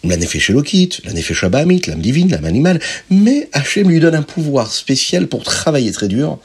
la 0.08 0.16
Nefesh 0.16 0.50
Elokit, 0.50 1.00
la 1.04 1.12
Nefesh 1.12 1.44
Abahamit, 1.44 1.82
l'âme 1.86 2.00
divine, 2.00 2.30
l'âme 2.30 2.44
animale, 2.44 2.80
mais 3.10 3.48
Hachem 3.52 3.88
lui 3.88 4.00
donne 4.00 4.14
un 4.14 4.22
pouvoir 4.22 4.72
spécial 4.72 5.26
pour 5.26 5.44
travailler 5.44 5.92
très 5.92 6.08
dur 6.08 6.38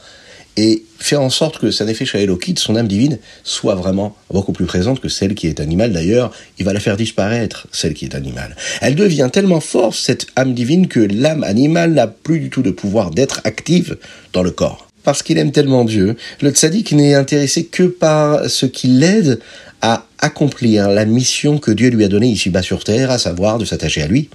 et 0.56 0.84
faire 0.98 1.22
en 1.22 1.30
sorte 1.30 1.58
que 1.58 1.70
sa 1.70 1.84
nefesh 1.84 2.14
Elokit, 2.14 2.56
son 2.58 2.76
âme 2.76 2.88
divine, 2.88 3.18
soit 3.44 3.74
vraiment 3.74 4.16
beaucoup 4.30 4.52
plus 4.52 4.66
présente 4.66 5.00
que 5.00 5.08
celle 5.08 5.34
qui 5.34 5.46
est 5.46 5.60
animale. 5.60 5.92
D'ailleurs, 5.92 6.32
il 6.58 6.64
va 6.64 6.72
la 6.72 6.80
faire 6.80 6.96
disparaître, 6.96 7.66
celle 7.72 7.94
qui 7.94 8.04
est 8.04 8.14
animale. 8.14 8.56
Elle 8.80 8.94
devient 8.94 9.30
tellement 9.32 9.60
forte, 9.60 9.96
cette 9.96 10.26
âme 10.36 10.54
divine, 10.54 10.88
que 10.88 11.00
l'âme 11.00 11.44
animale 11.44 11.92
n'a 11.92 12.06
plus 12.06 12.40
du 12.40 12.50
tout 12.50 12.62
de 12.62 12.70
pouvoir 12.70 13.10
d'être 13.10 13.40
active 13.44 13.96
dans 14.32 14.42
le 14.42 14.50
corps. 14.50 14.86
Parce 15.02 15.22
qu'il 15.22 15.38
aime 15.38 15.52
tellement 15.52 15.84
Dieu, 15.84 16.16
le 16.42 16.50
tzaddik 16.50 16.92
n'est 16.92 17.14
intéressé 17.14 17.64
que 17.64 17.84
par 17.84 18.50
ce 18.50 18.66
qui 18.66 18.88
l'aide 18.88 19.40
à 19.80 20.06
accomplir 20.20 20.88
la 20.90 21.04
mission 21.04 21.58
que 21.58 21.70
Dieu 21.70 21.90
lui 21.90 22.04
a 22.04 22.08
donnée 22.08 22.28
ici-bas 22.28 22.62
sur 22.62 22.84
terre, 22.84 23.10
à 23.10 23.18
savoir 23.18 23.58
de 23.58 23.64
s'attacher 23.64 24.02
à 24.02 24.06
lui. 24.06 24.28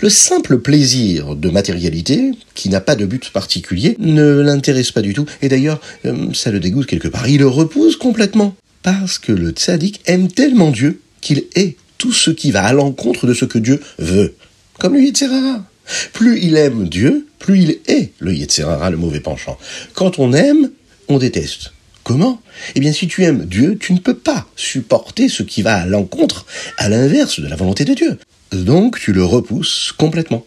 Le 0.00 0.10
simple 0.10 0.58
plaisir 0.58 1.36
de 1.36 1.48
matérialité, 1.48 2.32
qui 2.54 2.68
n'a 2.68 2.80
pas 2.80 2.96
de 2.96 3.06
but 3.06 3.30
particulier, 3.30 3.96
ne 3.98 4.40
l'intéresse 4.40 4.92
pas 4.92 5.02
du 5.02 5.14
tout, 5.14 5.26
et 5.42 5.48
d'ailleurs, 5.48 5.80
euh, 6.04 6.32
ça 6.34 6.50
le 6.50 6.60
dégoûte 6.60 6.86
quelque 6.86 7.08
part. 7.08 7.28
Il 7.28 7.38
le 7.38 7.48
repousse 7.48 7.96
complètement. 7.96 8.54
Parce 8.82 9.18
que 9.18 9.32
le 9.32 9.50
tzaddik 9.50 10.00
aime 10.06 10.28
tellement 10.28 10.70
Dieu 10.70 11.00
qu'il 11.20 11.44
est 11.56 11.76
tout 11.98 12.12
ce 12.12 12.30
qui 12.30 12.50
va 12.50 12.64
à 12.64 12.72
l'encontre 12.72 13.26
de 13.26 13.34
ce 13.34 13.44
que 13.44 13.58
Dieu 13.58 13.80
veut. 13.98 14.34
Comme 14.78 14.94
le 14.94 15.02
Yetzirara. 15.02 15.64
Plus 16.12 16.40
il 16.40 16.56
aime 16.56 16.88
Dieu, 16.88 17.26
plus 17.38 17.62
il 17.62 17.78
est 17.86 18.12
le 18.18 18.34
Yetzirara, 18.34 18.90
le 18.90 18.96
mauvais 18.96 19.20
penchant. 19.20 19.58
Quand 19.94 20.18
on 20.18 20.32
aime, 20.32 20.70
on 21.08 21.18
déteste. 21.18 21.72
Comment 22.08 22.40
Eh 22.74 22.80
bien, 22.80 22.94
si 22.94 23.06
tu 23.06 23.22
aimes 23.24 23.44
Dieu, 23.44 23.76
tu 23.78 23.92
ne 23.92 23.98
peux 23.98 24.16
pas 24.16 24.46
supporter 24.56 25.28
ce 25.28 25.42
qui 25.42 25.60
va 25.60 25.76
à 25.76 25.84
l'encontre, 25.84 26.46
à 26.78 26.88
l'inverse 26.88 27.38
de 27.38 27.46
la 27.46 27.54
volonté 27.54 27.84
de 27.84 27.92
Dieu. 27.92 28.18
Donc, 28.50 28.98
tu 28.98 29.12
le 29.12 29.22
repousses 29.22 29.92
complètement. 29.92 30.46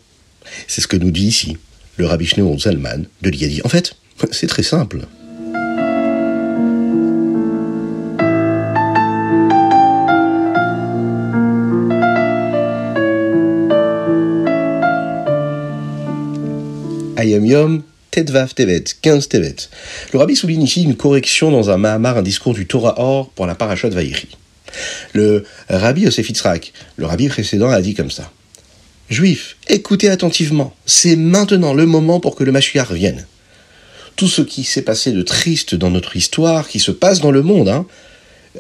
C'est 0.67 0.81
ce 0.81 0.87
que 0.87 0.97
nous 0.97 1.11
dit 1.11 1.27
ici 1.27 1.57
le 1.97 2.07
rabbi 2.07 2.25
Shneur 2.25 2.57
Zalman 2.57 3.05
de 3.21 3.29
Liadi. 3.29 3.61
En 3.63 3.69
fait, 3.69 3.93
c'est 4.31 4.47
très 4.47 4.63
simple. 4.63 5.01
Ayam 17.17 17.45
Yom 17.45 17.83
Tetvav 18.11 18.53
Tevet, 18.53 18.83
15 19.01 19.29
Tevet. 19.29 19.55
Le 20.11 20.19
rabbi 20.19 20.35
souligne 20.35 20.63
ici 20.63 20.83
une 20.83 20.97
correction 20.97 21.49
dans 21.49 21.69
un 21.69 21.77
Mahamar, 21.77 22.17
un 22.17 22.21
discours 22.21 22.53
du 22.53 22.67
Torah 22.67 22.95
Or 22.97 23.29
pour 23.29 23.45
la 23.45 23.55
parachute 23.55 23.93
Vaïri. 23.93 24.27
Le 25.13 25.45
rabbi 25.69 26.01
Yosef 26.01 26.29
le 26.97 27.05
rabbi 27.05 27.29
précédent, 27.29 27.69
a 27.69 27.81
dit 27.81 27.93
comme 27.93 28.11
ça. 28.11 28.29
Juifs, 29.09 29.55
écoutez 29.69 30.09
attentivement, 30.09 30.73
c'est 30.85 31.15
maintenant 31.15 31.73
le 31.73 31.85
moment 31.85 32.19
pour 32.19 32.35
que 32.35 32.43
le 32.43 32.51
Mashiach 32.51 32.91
vienne. 32.91 33.25
Tout 34.17 34.27
ce 34.27 34.41
qui 34.41 34.65
s'est 34.65 34.81
passé 34.81 35.13
de 35.13 35.21
triste 35.21 35.75
dans 35.75 35.89
notre 35.89 36.17
histoire, 36.17 36.67
qui 36.67 36.79
se 36.79 36.91
passe 36.91 37.21
dans 37.21 37.31
le 37.31 37.41
monde, 37.41 37.69
hein, 37.69 37.85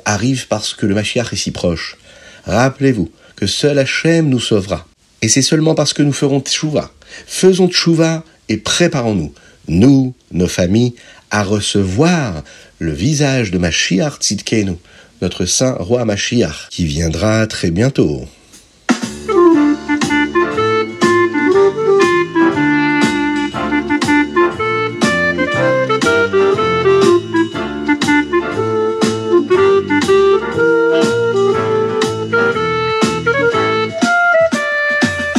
arrive 0.05 0.47
parce 0.47 0.73
que 0.73 0.85
le 0.85 0.95
Mashiach 0.95 1.33
est 1.33 1.37
si 1.37 1.51
proche. 1.51 1.97
Rappelez-vous 2.45 3.11
que 3.35 3.47
seul 3.47 3.79
Hachem 3.79 4.29
nous 4.29 4.39
sauvera. 4.39 4.87
Et 5.21 5.27
c'est 5.27 5.41
seulement 5.41 5.75
parce 5.75 5.93
que 5.93 6.03
nous 6.03 6.13
ferons 6.13 6.39
tchouva. 6.39 6.91
Faisons 7.27 7.67
tchouva 7.67 8.23
et 8.51 8.57
préparons-nous, 8.57 9.33
nous, 9.69 10.13
nos 10.33 10.47
familles, 10.47 10.93
à 11.29 11.41
recevoir 11.41 12.43
le 12.79 12.91
visage 12.91 13.49
de 13.49 13.57
Mashiach 13.57 14.17
Tzidkenu, 14.19 14.73
notre 15.21 15.45
saint 15.45 15.71
roi 15.79 16.03
Mashiach, 16.03 16.67
qui 16.69 16.83
viendra 16.83 17.47
très 17.47 17.71
bientôt. 17.71 18.27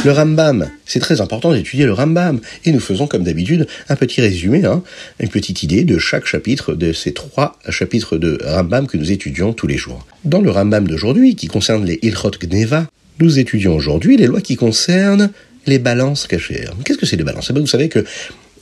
Le 0.05 0.11
Rambam, 0.11 0.69
c'est 0.85 0.99
très 0.99 1.21
important 1.21 1.53
d'étudier 1.53 1.85
le 1.85 1.93
Rambam. 1.93 2.41
Et 2.65 2.73
nous 2.73 2.81
faisons 2.81 3.07
comme 3.07 3.23
d'habitude 3.23 3.67
un 3.87 3.95
petit 3.95 4.19
résumé, 4.19 4.65
hein, 4.65 4.83
une 5.21 5.29
petite 5.29 5.63
idée 5.63 5.85
de 5.85 5.97
chaque 5.97 6.25
chapitre 6.25 6.73
de 6.73 6.91
ces 6.91 7.13
trois 7.13 7.57
chapitres 7.69 8.17
de 8.17 8.37
Rambam 8.43 8.85
que 8.87 8.97
nous 8.97 9.13
étudions 9.13 9.53
tous 9.53 9.65
les 9.65 9.77
jours. 9.77 10.05
Dans 10.25 10.41
le 10.41 10.51
Rambam 10.51 10.87
d'aujourd'hui, 10.89 11.37
qui 11.37 11.47
concerne 11.47 11.85
les 11.85 11.99
Ilchot 12.01 12.31
Gneva, 12.31 12.85
nous 13.21 13.39
étudions 13.39 13.77
aujourd'hui 13.77 14.17
les 14.17 14.27
lois 14.27 14.41
qui 14.41 14.57
concernent 14.57 15.31
les 15.67 15.79
balances 15.79 16.27
cachères. 16.27 16.73
Qu'est-ce 16.83 16.97
que 16.97 17.05
c'est 17.05 17.15
les 17.15 17.23
balances? 17.23 17.49
Eh 17.55 17.57
Vous 17.57 17.65
savez 17.65 17.87
que 17.87 18.03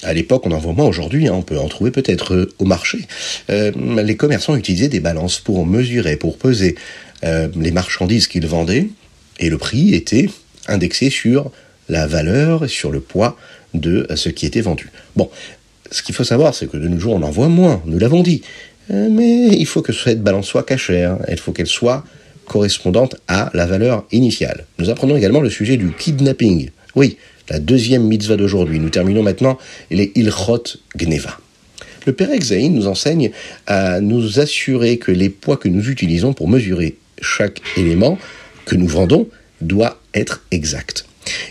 à 0.04 0.14
l'époque, 0.14 0.46
on 0.46 0.52
en 0.52 0.60
voit 0.60 0.74
moins 0.74 0.86
aujourd'hui, 0.86 1.28
hein, 1.28 1.34
on 1.34 1.42
peut 1.42 1.58
en 1.58 1.68
trouver 1.68 1.90
peut-être 1.90 2.36
euh, 2.36 2.54
au 2.60 2.66
marché. 2.66 3.00
Euh, 3.50 3.72
les 4.04 4.16
commerçants 4.16 4.56
utilisaient 4.56 4.90
des 4.90 5.00
balances 5.00 5.40
pour 5.40 5.66
mesurer, 5.66 6.18
pour 6.18 6.38
peser 6.38 6.76
euh, 7.24 7.48
les 7.56 7.72
marchandises 7.72 8.28
qu'ils 8.28 8.48
vendaient, 8.48 8.88
et 9.40 9.50
le 9.50 9.58
prix 9.58 9.94
était 9.94 10.28
indexé 10.68 11.10
sur 11.10 11.52
la 11.90 12.08
valeur 12.08 12.66
et 12.66 12.68
sur 12.68 12.92
le 12.92 13.00
poids 13.00 13.38
de 13.74 14.08
ce 14.16 14.30
qui 14.30 14.46
était 14.46 14.62
vendu. 14.62 14.90
Bon, 15.16 15.30
ce 15.92 16.04
qu'il 16.04 16.16
faut 16.16 16.24
savoir, 16.24 16.56
c'est 16.56 16.68
que 16.68 16.78
de 16.78 16.88
nos 16.88 17.00
jours, 17.00 17.16
on 17.16 17.22
en 17.22 17.32
voit 17.32 17.50
moins, 17.50 17.82
nous 17.86 18.00
l'avons 18.00 18.24
dit. 18.24 18.42
Euh, 18.92 19.10
mais 19.12 19.48
il 19.48 19.66
faut 19.66 19.82
que 19.82 19.94
cette 19.94 20.22
balance 20.22 20.48
soit 20.48 20.64
cachère, 20.64 21.18
il 21.30 21.38
faut 21.38 21.52
qu'elle 21.52 21.68
soit 21.68 22.04
correspondante 22.46 23.16
à 23.28 23.50
la 23.54 23.66
valeur 23.66 24.06
initiale. 24.12 24.66
Nous 24.80 24.90
apprenons 24.90 25.16
également 25.16 25.42
le 25.42 25.50
sujet 25.50 25.78
du 25.78 25.92
kidnapping. 25.92 26.70
Oui, 26.96 27.18
la 27.50 27.60
deuxième 27.60 28.04
mitzvah 28.04 28.38
d'aujourd'hui. 28.38 28.80
Nous 28.80 28.90
terminons 28.90 29.24
maintenant 29.24 29.58
les 29.90 30.12
Ilchot 30.16 30.64
Gneva. 30.98 31.38
Le 32.06 32.14
Père 32.14 32.30
Zain 32.42 32.70
nous 32.70 32.88
enseigne 32.88 33.32
à 33.68 34.02
nous 34.02 34.40
assurer 34.40 34.98
que 34.98 35.12
les 35.12 35.30
poids 35.30 35.58
que 35.58 35.70
nous 35.70 35.90
utilisons 35.90 36.34
pour 36.34 36.48
mesurer 36.48 36.98
chaque 37.22 37.62
élément 37.78 38.18
que 38.66 38.76
nous 38.76 38.88
vendons 38.88 39.28
doit 39.62 40.00
être 40.14 40.42
exact. 40.52 41.06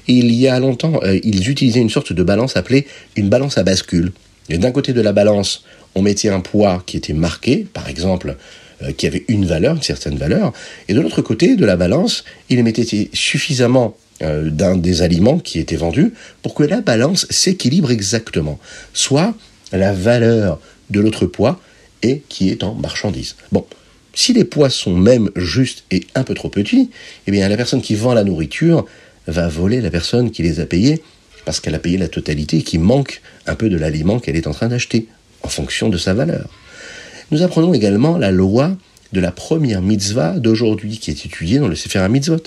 il 0.06 0.32
y 0.32 0.48
a 0.48 0.58
longtemps, 0.58 1.00
euh, 1.02 1.18
ils 1.22 1.48
utilisaient 1.48 1.80
une 1.80 1.90
sorte 1.90 2.12
de 2.12 2.22
balance 2.22 2.56
appelée 2.56 2.86
une 3.16 3.28
balance 3.28 3.58
à 3.58 3.62
bascule. 3.62 4.12
D'un 4.48 4.72
côté 4.72 4.92
de 4.92 5.00
la 5.00 5.12
balance, 5.12 5.64
on 5.94 6.02
mettait 6.02 6.28
un 6.28 6.40
poids 6.40 6.82
qui 6.86 6.96
était 6.96 7.12
marqué, 7.12 7.66
par 7.72 7.88
exemple, 7.88 8.36
euh, 8.82 8.92
qui 8.92 9.06
avait 9.06 9.24
une 9.28 9.46
valeur, 9.46 9.76
une 9.76 9.82
certaine 9.82 10.16
valeur, 10.16 10.52
et 10.88 10.94
de 10.94 11.00
l'autre 11.00 11.22
côté 11.22 11.56
de 11.56 11.64
la 11.64 11.76
balance, 11.76 12.24
il 12.48 12.62
mettait 12.64 13.10
suffisamment 13.12 13.96
euh, 14.22 14.50
d'un 14.50 14.76
des 14.76 15.02
aliments 15.02 15.38
qui 15.38 15.58
étaient 15.58 15.76
vendus 15.76 16.12
pour 16.42 16.54
que 16.54 16.62
la 16.62 16.80
balance 16.80 17.26
s'équilibre 17.30 17.90
exactement, 17.90 18.58
soit 18.92 19.34
la 19.72 19.92
valeur 19.92 20.60
de 20.90 21.00
l'autre 21.00 21.26
poids 21.26 21.60
et 22.02 22.22
qui 22.28 22.50
est 22.50 22.64
en 22.64 22.74
marchandise. 22.74 23.36
Si 24.14 24.32
les 24.32 24.44
poids 24.44 24.70
sont 24.70 24.94
même 24.94 25.30
justes 25.36 25.84
et 25.90 26.06
un 26.14 26.24
peu 26.24 26.34
trop 26.34 26.48
petits, 26.48 26.90
eh 27.26 27.30
bien 27.30 27.48
la 27.48 27.56
personne 27.56 27.82
qui 27.82 27.94
vend 27.94 28.14
la 28.14 28.24
nourriture 28.24 28.86
va 29.26 29.48
voler 29.48 29.80
la 29.80 29.90
personne 29.90 30.30
qui 30.30 30.42
les 30.42 30.60
a 30.60 30.66
payés 30.66 31.02
parce 31.44 31.60
qu'elle 31.60 31.74
a 31.74 31.78
payé 31.78 31.98
la 31.98 32.08
totalité 32.08 32.58
et 32.58 32.62
qui 32.62 32.78
manque 32.78 33.22
un 33.46 33.54
peu 33.54 33.68
de 33.68 33.76
l'aliment 33.76 34.18
qu'elle 34.18 34.36
est 34.36 34.46
en 34.46 34.52
train 34.52 34.68
d'acheter 34.68 35.06
en 35.42 35.48
fonction 35.48 35.88
de 35.88 35.96
sa 35.96 36.14
valeur. 36.14 36.48
Nous 37.30 37.42
apprenons 37.42 37.72
également 37.72 38.18
la 38.18 38.30
loi 38.30 38.76
de 39.12 39.20
la 39.20 39.30
première 39.30 39.82
mitzvah 39.82 40.38
d'aujourd'hui 40.38 40.98
qui 40.98 41.10
est 41.10 41.24
étudiée 41.26 41.58
dans 41.58 41.68
le 41.68 41.76
Sefer 41.76 42.06
Mitzvot. 42.08 42.42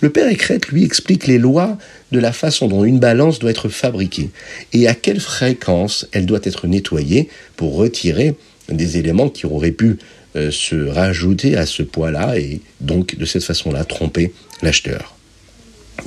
Le 0.00 0.10
père 0.10 0.28
Ekret 0.28 0.60
lui 0.70 0.84
explique 0.84 1.26
les 1.26 1.38
lois 1.38 1.76
de 2.12 2.18
la 2.18 2.32
façon 2.32 2.68
dont 2.68 2.84
une 2.84 3.00
balance 3.00 3.38
doit 3.38 3.50
être 3.50 3.68
fabriquée 3.68 4.30
et 4.72 4.88
à 4.88 4.94
quelle 4.94 5.20
fréquence 5.20 6.06
elle 6.12 6.26
doit 6.26 6.40
être 6.44 6.66
nettoyée 6.66 7.28
pour 7.56 7.74
retirer 7.74 8.34
des 8.68 8.96
éléments 8.96 9.28
qui 9.28 9.46
auraient 9.46 9.72
pu 9.72 9.98
euh, 10.36 10.50
se 10.50 10.76
rajouter 10.88 11.56
à 11.56 11.66
ce 11.66 11.82
poids-là 11.82 12.38
et 12.38 12.60
donc 12.80 13.16
de 13.16 13.24
cette 13.24 13.44
façon-là 13.44 13.84
tromper 13.84 14.32
l'acheteur. 14.62 15.16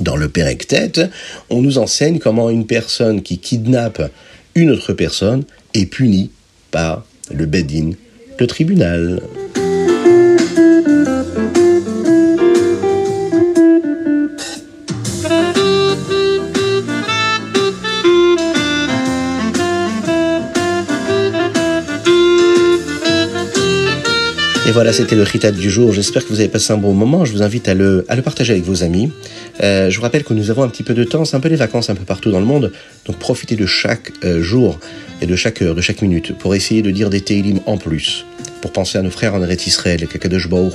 Dans 0.00 0.16
le 0.16 0.28
Pérec-Tête, 0.28 1.00
on 1.50 1.62
nous 1.62 1.78
enseigne 1.78 2.18
comment 2.18 2.50
une 2.50 2.66
personne 2.66 3.22
qui 3.22 3.38
kidnappe 3.38 4.10
une 4.54 4.70
autre 4.70 4.92
personne 4.92 5.44
est 5.74 5.86
punie 5.86 6.30
par 6.70 7.04
le 7.30 7.46
Bedin, 7.46 7.92
le 8.38 8.46
tribunal. 8.46 9.20
Et 24.66 24.70
voilà, 24.70 24.94
c'était 24.94 25.14
le 25.14 25.24
Ritat 25.24 25.50
du 25.50 25.68
jour. 25.68 25.92
J'espère 25.92 26.24
que 26.24 26.30
vous 26.30 26.40
avez 26.40 26.48
passé 26.48 26.72
un 26.72 26.78
bon 26.78 26.94
moment. 26.94 27.26
Je 27.26 27.32
vous 27.32 27.42
invite 27.42 27.68
à 27.68 27.74
le, 27.74 28.06
à 28.08 28.16
le 28.16 28.22
partager 28.22 28.54
avec 28.54 28.64
vos 28.64 28.82
amis. 28.82 29.12
Euh, 29.62 29.90
je 29.90 29.96
vous 29.96 30.02
rappelle 30.02 30.24
que 30.24 30.32
nous 30.32 30.50
avons 30.50 30.62
un 30.62 30.70
petit 30.70 30.82
peu 30.82 30.94
de 30.94 31.04
temps. 31.04 31.26
C'est 31.26 31.36
un 31.36 31.40
peu 31.40 31.50
les 31.50 31.56
vacances 31.56 31.90
un 31.90 31.94
peu 31.94 32.06
partout 32.06 32.30
dans 32.30 32.40
le 32.40 32.46
monde. 32.46 32.72
Donc 33.04 33.18
profitez 33.18 33.56
de 33.56 33.66
chaque 33.66 34.12
euh, 34.24 34.40
jour 34.40 34.80
et 35.20 35.26
de 35.26 35.36
chaque 35.36 35.60
heure, 35.60 35.74
de 35.74 35.82
chaque 35.82 36.00
minute 36.00 36.32
pour 36.38 36.54
essayer 36.54 36.80
de 36.80 36.90
dire 36.90 37.10
des 37.10 37.20
Teilim 37.20 37.60
en 37.66 37.76
plus. 37.76 38.24
Pour 38.62 38.72
penser 38.72 38.96
à 38.96 39.02
nos 39.02 39.10
frères 39.10 39.34
en 39.34 39.42
Eretz 39.42 39.66
Israël, 39.66 40.08
qu'Akadosh 40.08 40.48
Baruch 40.48 40.72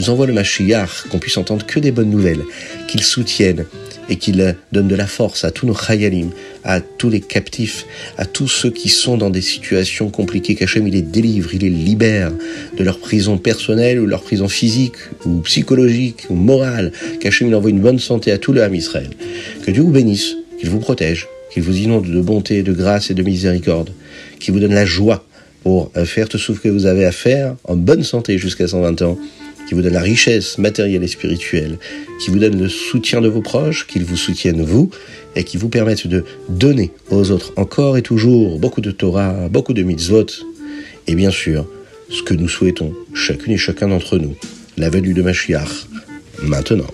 nous 0.00 0.10
envoie 0.10 0.26
le 0.26 0.32
Mashiach, 0.32 1.06
qu'on 1.08 1.20
puisse 1.20 1.36
entendre 1.36 1.64
que 1.64 1.78
des 1.78 1.92
bonnes 1.92 2.10
nouvelles, 2.10 2.42
qu'ils 2.88 3.04
soutiennent 3.04 3.64
et 4.10 4.16
qu'il 4.16 4.56
donne 4.72 4.88
de 4.88 4.94
la 4.96 5.06
force 5.06 5.44
à 5.44 5.52
tous 5.52 5.66
nos 5.66 5.74
chayalim, 5.74 6.30
à 6.64 6.80
tous 6.80 7.08
les 7.08 7.20
captifs, 7.20 7.86
à 8.18 8.26
tous 8.26 8.48
ceux 8.48 8.70
qui 8.70 8.88
sont 8.88 9.16
dans 9.16 9.30
des 9.30 9.40
situations 9.40 10.10
compliquées, 10.10 10.56
qu'Hachem 10.56 10.86
les 10.86 11.00
délivre, 11.00 11.54
il 11.54 11.60
les 11.60 11.70
libère 11.70 12.32
de 12.76 12.84
leur 12.84 12.98
prison 12.98 13.38
personnelle 13.38 14.00
ou 14.00 14.06
leur 14.06 14.22
prison 14.22 14.48
physique 14.48 14.96
ou 15.24 15.38
psychologique 15.40 16.26
ou 16.28 16.34
morale, 16.34 16.92
qu'Hachem 17.20 17.48
il 17.48 17.54
envoie 17.54 17.70
une 17.70 17.80
bonne 17.80 18.00
santé 18.00 18.32
à 18.32 18.38
tout 18.38 18.52
le 18.52 18.62
Ham 18.62 18.74
Israël. 18.74 19.10
Que 19.64 19.70
Dieu 19.70 19.82
vous 19.82 19.92
bénisse, 19.92 20.34
qu'il 20.58 20.68
vous 20.68 20.80
protège, 20.80 21.28
qu'il 21.52 21.62
vous 21.62 21.78
inonde 21.78 22.10
de 22.10 22.20
bonté, 22.20 22.62
de 22.62 22.72
grâce 22.72 23.10
et 23.10 23.14
de 23.14 23.22
miséricorde, 23.22 23.90
qu'il 24.40 24.52
vous 24.52 24.60
donne 24.60 24.74
la 24.74 24.86
joie 24.86 25.24
pour 25.62 25.92
faire 26.04 26.28
tout 26.28 26.38
ce 26.38 26.52
que 26.52 26.68
vous 26.68 26.86
avez 26.86 27.04
à 27.04 27.12
faire 27.12 27.54
en 27.64 27.76
bonne 27.76 28.02
santé 28.02 28.38
jusqu'à 28.38 28.66
120 28.66 29.02
ans, 29.02 29.18
qui 29.70 29.76
vous 29.76 29.82
donne 29.82 29.92
la 29.92 30.00
richesse 30.00 30.58
matérielle 30.58 31.04
et 31.04 31.06
spirituelle, 31.06 31.78
qui 32.18 32.32
vous 32.32 32.40
donne 32.40 32.60
le 32.60 32.68
soutien 32.68 33.20
de 33.20 33.28
vos 33.28 33.40
proches, 33.40 33.86
qu'ils 33.86 34.04
vous 34.04 34.16
soutiennent 34.16 34.64
vous, 34.64 34.90
et 35.36 35.44
qui 35.44 35.58
vous 35.58 35.68
permettent 35.68 36.08
de 36.08 36.24
donner 36.48 36.90
aux 37.08 37.30
autres 37.30 37.52
encore 37.54 37.96
et 37.96 38.02
toujours 38.02 38.58
beaucoup 38.58 38.80
de 38.80 38.90
Torah, 38.90 39.48
beaucoup 39.48 39.72
de 39.72 39.84
mitzvot, 39.84 40.26
et 41.06 41.14
bien 41.14 41.30
sûr, 41.30 41.68
ce 42.08 42.24
que 42.24 42.34
nous 42.34 42.48
souhaitons, 42.48 42.92
chacune 43.14 43.52
et 43.52 43.58
chacun 43.58 43.86
d'entre 43.86 44.18
nous, 44.18 44.34
la 44.76 44.90
venue 44.90 45.14
de 45.14 45.22
Mashiach, 45.22 45.86
maintenant. 46.42 46.90